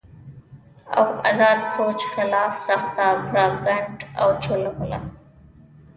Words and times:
او 0.97 1.05
ازاد 1.27 1.59
سوچ 1.77 1.99
خلاف 2.15 2.51
سخته 2.67 3.05
پراپېګنډه 3.29 4.05
اوچلوله 4.23 4.99